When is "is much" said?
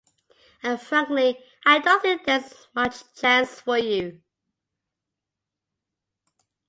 2.39-3.03